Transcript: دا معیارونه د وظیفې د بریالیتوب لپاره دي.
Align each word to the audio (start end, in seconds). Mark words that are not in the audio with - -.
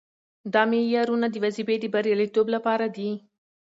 دا 0.53 0.61
معیارونه 0.71 1.27
د 1.31 1.35
وظیفې 1.43 1.75
د 1.79 1.85
بریالیتوب 1.93 2.47
لپاره 2.55 2.85
دي. 2.95 3.11